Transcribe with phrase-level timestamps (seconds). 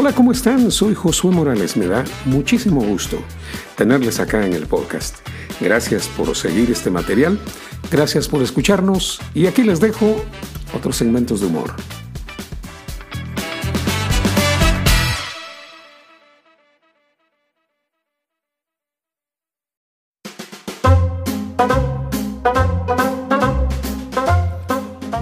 [0.00, 0.70] Hola, ¿cómo están?
[0.70, 1.76] Soy Josué Morales.
[1.76, 3.18] Me da muchísimo gusto
[3.74, 5.16] tenerles acá en el podcast.
[5.60, 7.36] Gracias por seguir este material,
[7.90, 10.24] gracias por escucharnos y aquí les dejo
[10.72, 11.74] otros segmentos de humor.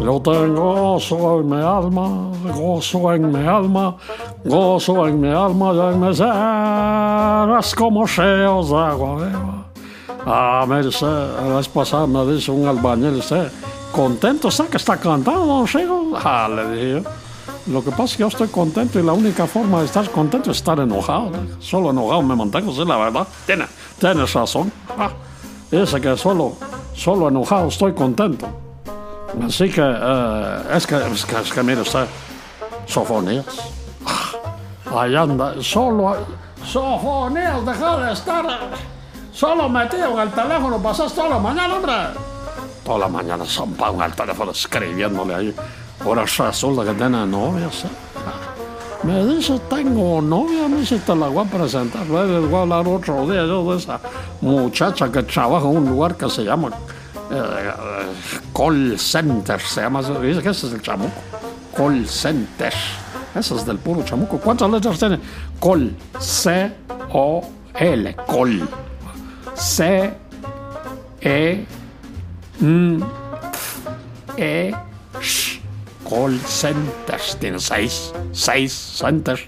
[0.07, 3.97] Yo tengo gozo en mi alma, gozo en mi alma,
[4.45, 10.67] gozo en mi alma y en mis eras como ríos de agua viva.
[10.69, 13.51] Mire usted, la vez pasada me dice un albañil, usted,
[13.91, 16.13] ¿contento está que está cantando, don Rigo?
[16.15, 17.11] Ah, le dije yo.
[17.73, 20.53] Lo que pasa es que yo estoy contento y la única forma de estar contento
[20.53, 21.33] es estar enojado.
[21.59, 23.27] Solo enojado me mantengo, sí, la verdad.
[23.45, 23.67] Tiene,
[23.99, 24.71] tienes razón.
[24.97, 25.11] Ah,
[25.69, 26.53] dice que solo,
[26.95, 28.66] solo enojado estoy contento.
[29.45, 32.07] Así que, eh, es que, es que, es que mire usted,
[32.87, 33.45] Sofonías.
[34.07, 36.17] Ah, Ahí anda, solo.
[36.65, 38.47] Sofonías, deja de estar
[39.33, 41.93] solo metido en el teléfono, pasas toda la mañana, hombre.
[42.85, 45.55] Toda la mañana zampado en el teléfono escribiéndole ahí.
[46.05, 47.89] Ahora resulta que tiene novia, ¿sí?
[48.17, 52.07] Ah, Me dice, tengo novia, me dice, te la voy a presentar.
[52.07, 54.01] Les voy a hablar otro día yo de esa
[54.41, 56.71] muchacha que trabaja en un lugar que se llama
[57.31, 57.96] eh,
[58.57, 61.21] call center, se llama, que ese es el chamuco.
[61.77, 62.73] Call center.
[63.35, 64.39] Ese es del puro chamuco.
[64.39, 65.21] ¿Cuántas letras tiene?
[66.19, 68.17] C-O-L.
[68.27, 68.67] Call.
[69.55, 70.15] C.
[71.21, 71.67] E.
[72.63, 73.05] M.
[74.39, 74.75] E.
[75.21, 75.61] Sh.
[76.09, 77.37] Call centers.
[77.39, 78.13] Tiene seis.
[78.33, 79.43] Seis centers.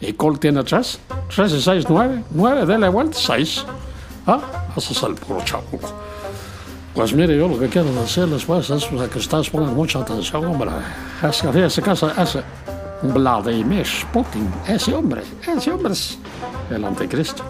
[0.00, 1.00] Y call tiene tres.
[1.34, 2.22] Tres y seis, nueve.
[2.30, 3.18] Nueve, dele vuelta.
[3.18, 3.64] Seis.
[4.28, 4.40] Ah,
[4.76, 6.13] ese es el puro chamuco.
[6.94, 10.70] Pues mire, yo lo que quiero decirles pues es que ustedes pongan mucha atención, hombre.
[11.28, 12.42] Es que fíjese que ese, ese
[13.02, 16.18] Vladimir Putin, ese hombre, ese hombre es
[16.70, 17.42] el anticristo.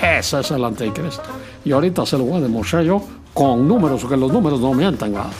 [0.00, 1.24] Ese es el anticristo.
[1.64, 3.02] Y ahorita se lo voy a demostrar yo
[3.34, 5.14] con números, porque los números no mienten.
[5.14, 5.30] ¿verdad?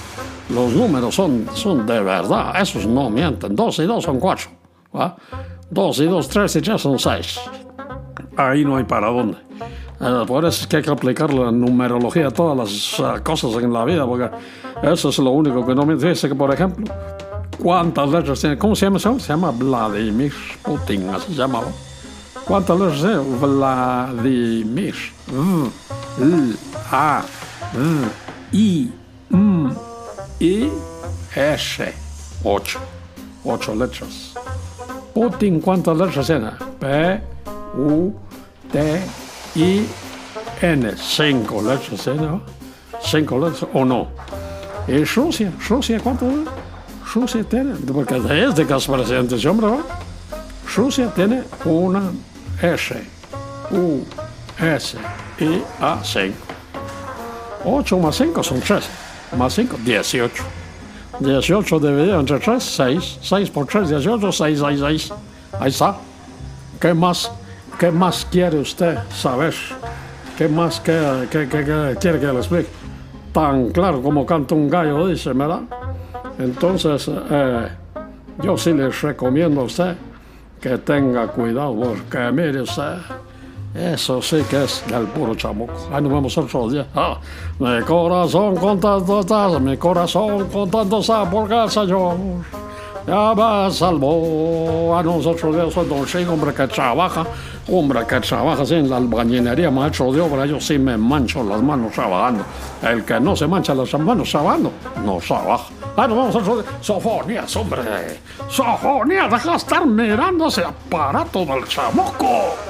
[0.50, 3.54] Los números son, son de verdad, esos no mienten.
[3.54, 4.50] Dos y dos son cuatro.
[4.92, 5.14] ¿verdad?
[5.70, 7.38] Dos y dos, tres y tres son seis.
[8.36, 9.38] Ahí no hay para dónde.
[10.00, 13.52] Eh, por eso es que hay que aplicar la numerología a todas las eh, cosas
[13.62, 14.30] en la vida, porque
[14.82, 16.86] eso es lo único que no me dice que, por ejemplo,
[17.62, 18.56] ¿cuántas letras tiene?
[18.56, 19.22] ¿Cómo se llama hombre?
[19.22, 21.66] Se llama Vladimir Putin, así se llamaba.
[22.46, 23.18] ¿Cuántas letras tiene?
[23.38, 24.94] Vladimir.
[25.30, 25.70] V,
[26.22, 26.54] L,
[26.90, 27.22] A,
[27.74, 28.08] V,
[28.52, 28.92] I,
[29.30, 29.70] M,
[30.40, 30.70] I,
[31.36, 31.94] S.
[32.42, 32.78] Ocho.
[33.44, 34.34] Ocho letras.
[35.14, 36.50] Putin, ¿cuántas letras tiene?
[36.78, 37.20] P,
[37.76, 38.14] U,
[38.72, 39.02] T,
[39.54, 39.86] I,
[40.62, 40.94] N.
[40.96, 42.14] Cinco letras, ¿eh?
[42.14, 42.42] ¿no?
[44.86, 45.52] ¿Y Rusia?
[45.68, 46.26] ¿Rusia cuánto?
[47.14, 49.82] Rusia tiene, porque es de que es presidente hombre, ¿no?
[50.76, 52.12] Rusia tiene una
[52.62, 52.94] S,
[53.72, 54.04] U,
[54.60, 54.96] S,
[55.40, 56.34] I, A, 5.
[57.64, 58.88] 8 más 5 son 13.
[59.36, 60.44] Más 5, 18.
[61.20, 63.18] 18 dividido entre 3, 6.
[63.22, 65.12] 6 por 3, 18, 6, 6, 6.
[65.58, 65.96] Ahí está.
[66.80, 67.30] ¿Qué más?
[67.80, 69.54] ¿Qué más quiere usted saber?
[70.36, 72.68] ¿Qué más que, que- que- quiere que le explique?
[73.32, 75.62] Tan claro como canta un gallo, dice, ¿verdad?
[76.38, 77.68] Entonces, eh,
[78.42, 79.96] yo sí les recomiendo a usted
[80.60, 82.96] que tenga cuidado, porque mire usted,
[83.74, 85.72] eso sí que es del puro chamuco.
[85.90, 86.86] Ahí nos vemos otro día.
[86.94, 87.18] Ah,
[87.58, 92.14] mi corazón con tanto mi corazón con tanto está, porque el Señor
[93.10, 94.96] ya me salvó.
[94.96, 97.26] A nosotros soy don Chico, hombre que trabaja,
[97.68, 101.92] hombre que trabaja en la albañilería, maestro de obra, yo sí me mancho las manos
[101.92, 102.44] trabajando.
[102.82, 104.72] El que no se mancha las manos trabajando,
[105.04, 105.64] no trabaja.
[105.96, 106.70] Ah, nos vamos otro día.
[106.80, 107.82] Sofonías, hombre.
[108.48, 112.69] Sofonías, deja de estar mirando ese aparato del chamuco.